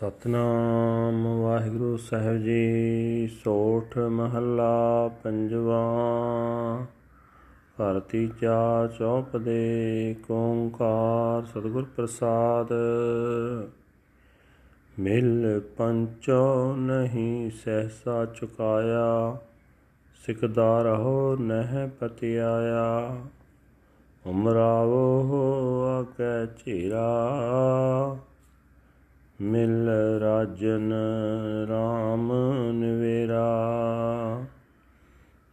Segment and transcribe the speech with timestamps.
[0.00, 5.82] ਸਤਨਾਮ ਵਾਹਿਗੁਰੂ ਸਾਹਿਬ ਜੀ, ਸੋਠ ਮਹੱਲਾ ਪੰਜਵਾ।
[7.74, 12.72] ਘਰ ਤੀਜਾ ਚੌਪ ਦੇ ਓੰਕਾਰ ਸਤਿਗੁਰ ਪ੍ਰਸਾਦ।
[14.98, 19.36] ਮਿਲ ਪੰਚੋ ਨਹੀਂ ਸਹਸਾ ਚੁਕਾਇਆ
[20.26, 23.16] ਸਿਕਦਾ ਰਹੋ ਨਹਿ ਪਤਿਆਇਆ।
[24.26, 25.32] ਉਮਰਾਵੋ
[25.84, 28.13] ਆਕੈ ਝੀਰਾ ਮਿਲ
[30.54, 30.92] ਰਾਜਨ
[31.68, 32.32] RAM
[32.72, 33.46] ਨਿਵੇਰਾ,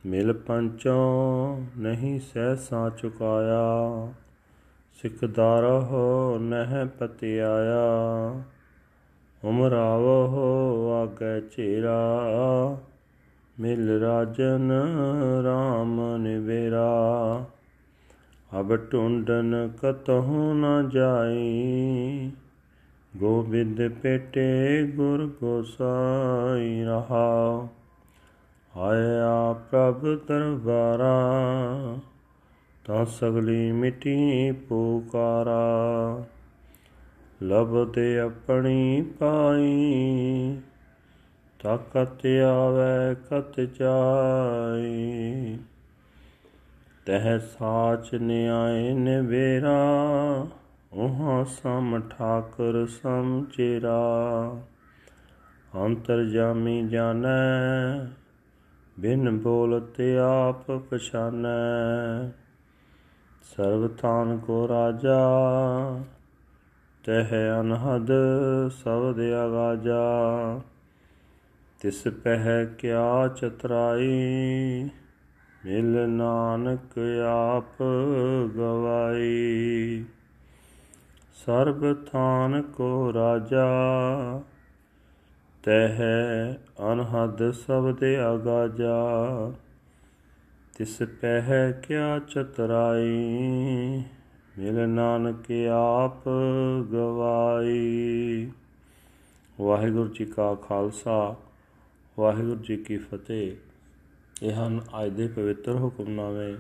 [0.06, 4.08] ਮਿਲ ਪੰਚੋਂ ਨਹੀਂ ਸਹਿਸਾ ਚੁਕਾਇਆ
[5.02, 7.82] ਸਿਕਦਾਰ ਹੋ ਨਹਿ ਪਤਿਆਇਆ
[9.44, 11.98] ਉਮਰਾਵੋ ਆਗੇ ਝੇਰਾ
[13.60, 14.72] ਮਿਲ ਰਾਜਨ
[15.46, 17.46] RAM ਨਿਵੇਰਾ।
[18.60, 22.32] ਅਬ ਟੁੰਡਨ ਕਤਹੁ ਨ ਜਾਈ
[23.18, 27.68] ਗੋਬਿੰਦ ਪੇਟੇ ਗੁਰ ਗੋਸਾਈ ਰਹਾ।
[28.78, 31.20] ਆਇਆ ਪ੍ਰਭ ਦਰਬਾਰਾ,
[32.86, 36.24] ਤਾਂ ਸਗਲੀ ਮਿਟੀ ਪੁਕਾਰਾ।
[37.44, 40.58] ਲਬਦੇ ਆਪਣੀ ਪਾਈ
[41.64, 45.58] ਤਾਕਤ ਆਵੇ ਕਤ ਚਾਈ।
[47.06, 49.82] ਤਹ ਸਾਚ ਨਿਆਏ ਨਿਵੇਰਾ,
[50.94, 54.02] ਉਹਾਂ ਸਮ ਠਾਕਰ ਸਮ ਚੇਰਾ।
[55.76, 58.06] ਅੰਤਰ ਜਾਮੀ ਜਾਣੈ,
[59.00, 62.30] ਬਿਨ ਬੋਲਤੇ ਆਪ ਪਛਾਨੈ।
[63.42, 65.20] ਸਰਬ ਥਾਨ ਕੋ ਰਾਜਾ,
[67.04, 68.12] ਤਹ ਅਨਹਦ
[68.84, 70.00] ਸਬਦ ਆਗਾਜਾ
[71.80, 74.10] ਤਿਸ ਪਹਿ ਕਿਆ ਚਤਰਾਈ,
[75.66, 77.84] ਮਿਲ ਨਾਨਕ ਆਪ
[78.58, 80.06] ਗਵਾਈ।
[81.46, 83.70] ਸਰਬ ਥਾਨ ਕੋ ਰਾਜਾ,
[85.64, 86.02] ਤਹ
[86.94, 88.96] ਅਨਹਦ ਸਬਦ ਆਗਾਜਾ
[90.78, 93.18] ਤਿਸ ਪਹਿ ਕਿਆ ਚਤਰਾਈ,
[94.60, 96.30] ਮਿਲ ਨਾਨਕ ਆਪ
[96.94, 98.52] ਗਵਾਈ।
[99.62, 101.36] ਵਾਹਿਗੁਰੂ ਜੀ ਕਾ ਖਾਲਸਾ,
[102.20, 103.52] ਵਾਹਿਗੁਰੂ ਜੀ ਕੀ ਫਤਿਹ।
[104.44, 106.54] ਇਹ ਹਨ ਅੱਜ ਦੇ ਪਵਿੱਤਰ ਹੁਕਮਨਾਮੇ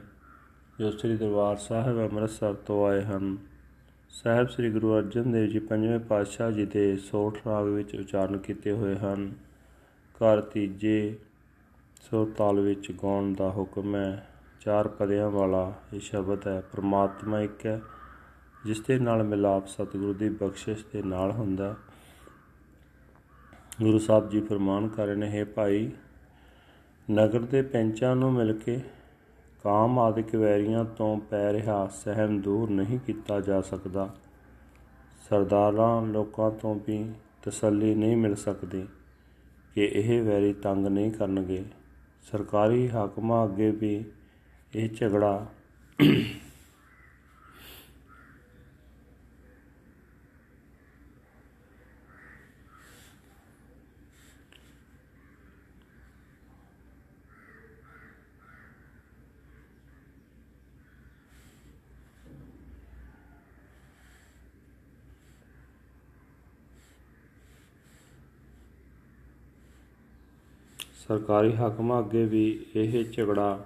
[0.80, 3.38] ਜੋ ਸ੍ਰੀ ਦਰਬਾਰ ਸਾਹਿਬ ਅੰਮ੍ਰਿਤਸਰ ਤੋਂ ਆਏ ਹਨ।
[4.14, 8.72] ਸਾਹਿਬ ਸ੍ਰੀ ਗੁਰੂ ਅਰਜਨ ਦੇਵ ਜੀ ਪੰਜਵੇਂ ਪਾਤਸ਼ਾਹ ਜੀ ਦੇ ਸੋਠ ਰਾਗ ਵਿੱਚ ਉਚਾਰਨ ਕੀਤੇ
[8.72, 9.34] ਹੋਏ ਹਨ।
[10.16, 11.18] ਘਰ ਤੀਜੇ
[12.02, 14.28] ਸੋ ਤਾਲ ਵਿੱਚ ਗਾਉਣ ਦਾ ਹੁਕਮ ਹੈ।
[14.60, 17.82] ਚਾਰ ਪਦਿਆਂ ਵਾਲਾ ਇਹ ਸ਼ਬਦ ਹੈ, ਪ੍ਰਮਾਤਮਾ ਇੱਕ ਹੈ,
[18.66, 21.76] ਜਿਸ ਦੇ ਨਾਲ ਮਿਲਾਪ ਸਤਿਗੁਰੂ ਦੀ ਬਖਸ਼ਿਸ਼ ਦੇ ਨਾਲ ਹੁੰਦਾ
[23.82, 25.92] ਗੁਰੂ ਸਾਹਿਬ ਜੀ ਫਰਮਾਨ ਕਰ ਰਹੇ ਨੇ, ਹੈ ਭਾਈ,
[27.12, 28.80] ਨਗਰ ਦੇ ਪੈਂਚਾਂ ਨੂੰ ਮਿਲ ਕੇ
[29.64, 34.10] ਕਾਮ ਆਦਿਕ ਵੈਰੀਆਂ ਤੋਂ ਪੈ ਰਿਹਾ ਸਹਿਮ ਦੂਰ ਨਹੀਂ ਕੀਤਾ ਜਾ ਸਕਦਾ।
[35.30, 37.12] ਸਰਦਾਰਾਂ ਲੋਕਾਂ ਤੋਂ ਵੀ
[37.44, 38.88] ਤਸੱਲੀ ਨਹੀਂ ਮਿਲ ਸਕਦੀ
[39.76, 41.64] ਕਿ ਇਹ ਵੈਰੀ ਤੰਗ ਨਹੀਂ ਕਰਨਗੇ।
[42.32, 44.06] ਸਰਕਾਰੀ ਹਾਕਮਾਂ ਅੱਗੇ ਵੀ
[44.76, 45.46] ਇਹ ਝਗੜਾ
[71.08, 73.66] ਸਰਕਾਰੀ ਹਾਕਮਾਂ ਅੱਗੇ ਵੀ ਇਹ ਝਗੜਾ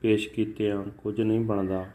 [0.00, 1.86] ਪੇਸ਼ ਕੀਤਿਆਂ ਕੁਝ ਨਹੀਂ ਬਣਦਾ।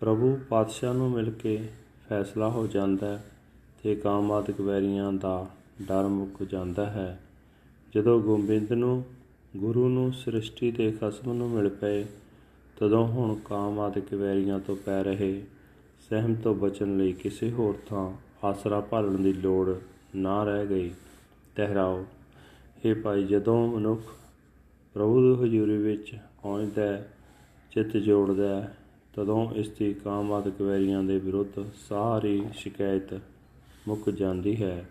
[0.00, 1.68] ਪ੍ਰਭੂ ਪਾਤਸ਼ਾਹ ਨੂੰ ਮਿਲ ਕੇ
[2.08, 3.20] ਫੈਸਲਾ ਹੋ ਜਾਂਦਾ
[3.82, 5.46] ਤੇ ਕਾਮਾਤਿਕ ਵੈਰੀਆਂ ਦਾ
[5.82, 7.20] ਡਰ ਮੁੱਕ ਜਾਂਦਾ ਹੈ।
[7.94, 9.04] ਜਦੋਂ ਗੋਬਿੰਦ ਨੂੰ,
[9.56, 12.04] ਗੁਰੂ ਨੂੰ ਸ੍ਰਿਸ਼ਟੀ ਦੇ ਖਸਮ ਨੂੰ ਮਿਲ ਪਏ,
[12.76, 15.42] ਤਦੋਂ ਹੁਣ ਕਾਮਾਤਿਕ ਵੈਰੀਆਂ ਤੋਂ ਪੈ ਰਹੇ
[16.10, 18.12] ਸਹਿਮ ਤੋਂ ਬਚਣ ਲਈ ਕਿਸੇ ਹੋਰ ਥਾਂ
[18.46, 19.76] ਆਸਰਾ ਭਾਲਣ ਦੀ ਲੋੜ
[20.14, 20.90] ਨਾ ਰਹਿ ਗਈ।
[21.56, 22.04] ਤਹਿਰਾਓ
[22.84, 24.02] ਇਹ ਭਾਈ, ਜਦੋਂ ਮਨੁੱਖ
[24.94, 27.12] ਪ੍ਰਭੂ ਦੀ ਹਜ਼ੂਰੀ ਵਿੱਚ ਪਹੁੰਚਦਾ ਹੈ,
[27.70, 28.76] ਚਿੱਤ ਜੋੜਦਾ ਹੈ,
[29.14, 33.20] ਤਦੋਂ ਇਸ ਦੀ ਕਾਮਾਦਿਕ ਵੈਰੀਆਂ ਦੇ ਵਿਰੁੱਧ ਸਾਰੀ ਸ਼ਿਕਾਇਤ
[33.88, 34.90] ਮੁੱਕ ਜਾਂਦੀ ਹੈ।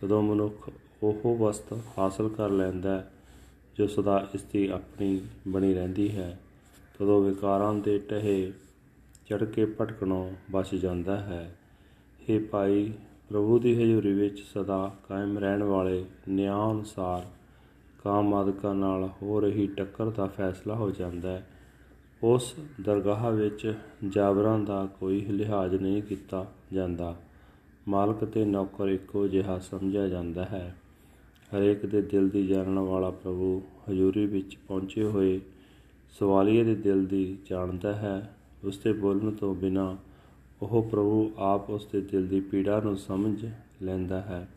[0.00, 0.70] ਤਦੋਂ ਮਨੁੱਖ
[1.02, 3.12] ਉਹ ਵਸਤ ਹਾਸਲ ਕਰ ਲੈਂਦਾ ਹੈ,
[3.76, 6.40] ਜੋ ਸਦਾ ਇਸ ਦੀ ਆਪਣੀ ਬਣੀ ਰਹਿੰਦੀ ਹੈ।
[6.98, 8.52] ਤਦੋਂ ਵਿਕਾਰਾਂ ਦੇ ਟਹੇ
[9.26, 11.56] ਚੜ ਕੇ ਭਟਕਣੋਂ ਬਚ ਜਾਂਦਾ ਹੈ।
[12.28, 12.92] ਇਹ ਭਾਈ
[13.30, 17.26] ਪ੍ਰਭੂ ਦੀ ਹਜ਼ੂਰੀ ਵਿੱਚ ਸਦਾ ਕਾਇਮ ਰਹਿਣ ਵਾਲੇ ਨਿਆਂ ਅਨੁਸਾਰ
[18.04, 21.46] ਕਾਮ ਆਦਿਕਾਂ ਨਾਲ ਹੋ ਰਹੀ ਟੱਕਰ ਦਾ ਫੈਸਲਾ ਹੋ ਜਾਂਦਾ ਹੈ।
[22.22, 23.74] ਉਸ ਦਰਗਾਹ ਵਿੱਚ
[24.08, 27.16] ਜਾਬਰਾਂ ਦਾ ਕੋਈ ਲਿਹਾਜ਼ ਨਹੀਂ ਕੀਤਾ ਜਾਂਦਾ।
[27.88, 30.76] ਮਾਲਕ ਤੇ ਨੌਕਰ ਇੱਕੋ ਜਿਹਾ ਸਮਝਿਆ ਜਾਂਦਾ ਹੈ।
[31.56, 35.40] ਹਰੇਕ ਦੇ ਦਿਲ ਦੀ ਜਾਣਨ ਵਾਲਾ ਪ੍ਰਭੂ ਹਜ਼ੂਰੀ ਵਿੱਚ ਪਹੁੰਚੇ ਹੋਏ
[36.18, 39.96] ਸਵਾਲੀਏ ਦੇ ਦਿਲ ਦੀ ਜਾਣਦਾ ਹੈ। ਉਸ ਦੇ ਬੋਲਣ ਤੋਂ ਬਿਨਾ
[40.62, 43.46] ਉਹ ਪ੍ਰਭੂ ਆਪ ਉਸ ਦੇ ਦਿਲ ਦੀ ਪੀੜਾ ਨੂੰ ਸਮਝ
[43.82, 44.48] ਲੈਂਦਾ ਹੈ।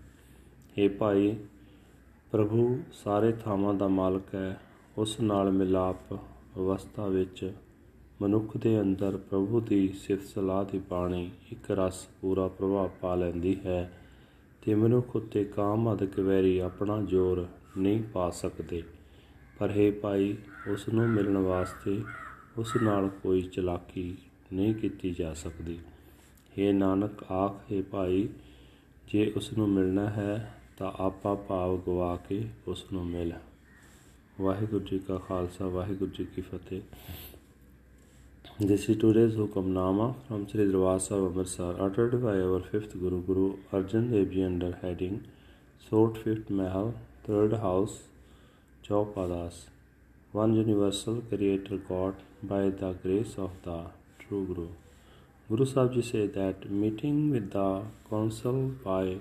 [0.77, 1.35] हे ਭਾਈ,
[2.31, 4.59] ਪ੍ਰਭੂ ਸਾਰੇ ਥਾਵਾਂ ਦਾ ਮਾਲਕ ਹੈ।
[4.97, 6.13] ਉਸ ਨਾਲ ਮਿਲਾਪ
[6.57, 7.53] ਅਵਸਥਾ ਵਿੱਚ
[8.21, 13.57] ਮਨੁੱਖ ਦੇ ਅੰਦਰ ਪ੍ਰਭੂ ਦੀ ਸਿਫਤ ਸਲਾਹ ਦੀ ਬਾਣੀ ਇੱਕ ਰਸ ਪੂਰਾ ਪ੍ਰਭਾਵ ਪਾ ਲੈਂਦੀ
[13.65, 13.93] ਹੈ
[14.65, 17.47] ਤੇ ਮਨੁੱਖ ਉੱਤੇ ਕਾਮ ਅਦਕ ਵੈਰੀ ਆਪਣਾ ਜ਼ੋਰ
[17.77, 18.83] ਨਹੀਂ ਪਾ ਸਕਦੇ।
[19.59, 22.01] ਪਰ ਹੈ ਭਾਈ, ਉਸ ਨੂੰ ਮਿਲਣ ਵਾਸਤੇ
[22.57, 24.17] ਉਸ ਨਾਲ ਕੋਈ ਚਲਾਕੀ
[24.53, 25.79] ਨਹੀਂ ਕੀਤੀ ਜਾ ਸਕਦੀ
[26.59, 28.27] ਹੈ ਨਾਨਕ ਆਖ ਹੈ ਭਾਈ
[29.11, 33.33] ਜੇ ਉਸ ਨੂੰ ਮਿਲਣਾ ਹੈ ਤਾਂ ਆਪਾ ਭਾਵ ਗਵਾ ਕੇ ਉਸ ਨੂੰ ਮਿਲ
[34.41, 36.81] ਵਾਹਿਗੁਰੂ ਜੀ ਕਾ ਖਾਲਸਾ ਵਾਹਿਗੁਰੂ ਜੀ ਕੀ ਫਤਿਹ
[38.61, 43.45] This is today's Hukamnama from Sri Darbar Sahib Amritsar uttered by our fifth Guru Guru
[43.71, 45.15] Arjan Dev Ji under heading
[45.89, 46.93] Sort Fifth Mahal
[47.25, 47.95] Third House
[48.87, 49.63] Chaupadas
[50.33, 53.79] One Universal Creator God by the grace of the
[54.27, 54.67] True Guru
[55.49, 59.17] Guru Sahib said that meeting with the council by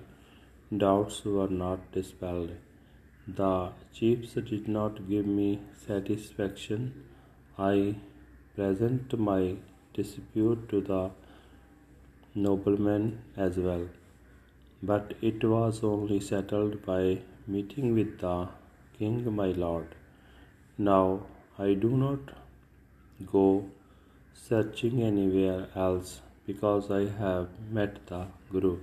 [0.83, 2.53] doubts were not dispelled.
[3.27, 5.49] The chiefs did not give me
[5.87, 7.05] satisfaction.
[7.59, 7.97] I
[8.55, 9.57] present my
[9.95, 11.03] dispute to the
[12.35, 13.85] noblemen as well.
[14.83, 17.03] But it was only settled by
[17.47, 18.49] meeting with the
[18.99, 19.95] king my lord.
[20.79, 21.27] Now
[21.59, 22.35] I do not
[23.37, 23.47] go
[24.35, 28.79] searching anywhere else because I have met the Guru,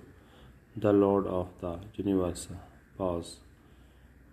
[0.76, 2.48] the Lord of the universe.
[2.98, 3.38] Pause.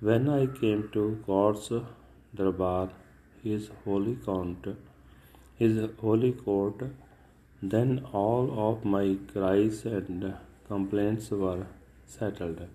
[0.01, 1.73] When I came to God's
[2.35, 2.91] Darbar,
[3.43, 4.67] his holy count,
[5.57, 6.83] his holy court,
[7.63, 10.35] then all of my cries and
[10.69, 11.67] complaints were
[12.05, 12.67] settled.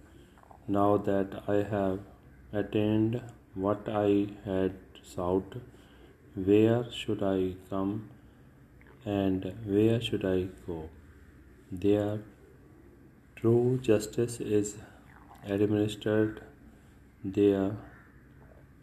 [0.68, 2.00] Now that I have
[2.52, 3.22] attained
[3.54, 4.74] what I had
[5.04, 5.56] sought,
[6.36, 8.10] where should I come
[9.06, 10.90] and where should I go?
[11.72, 12.20] There,
[13.36, 14.78] true justice is
[15.46, 16.44] administered
[17.24, 17.72] there.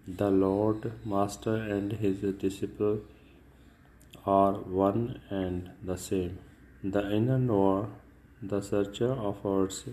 [0.07, 3.01] The Lord, Master, and his disciple
[4.25, 6.39] are one and the same.
[6.83, 7.89] The inner knower,
[8.43, 9.85] the searcher of hearts,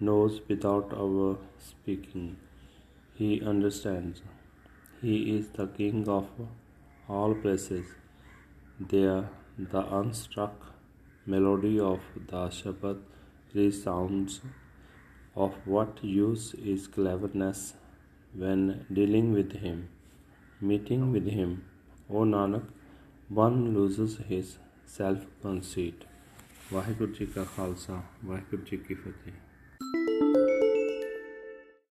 [0.00, 2.36] knows without our speaking.
[3.14, 4.22] He understands.
[5.00, 6.28] He is the King of
[7.08, 7.86] all places.
[8.80, 10.53] There, the unstruck
[11.25, 13.01] melody of the Shabad
[13.53, 14.41] resounds.
[15.35, 17.73] Of what use is cleverness
[18.33, 19.89] when dealing with Him,
[20.61, 21.63] meeting with Him?
[22.09, 22.65] O Nanak,
[23.29, 26.05] one loses his self conceit
[26.73, 29.33] Waheguru ji ਕਾ ਖਾਲਸਾ ਵਾਹਿਗੁਰੂ ਜੀ ਕੀ ਫਤਿਹ